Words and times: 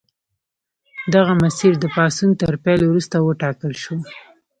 دغه 1.13 1.33
مسیر 1.43 1.73
د 1.79 1.85
پاڅون 1.95 2.29
تر 2.41 2.53
پیل 2.63 2.81
وروسته 2.85 3.15
وټاکل 3.19 3.73
شو. 3.83 3.95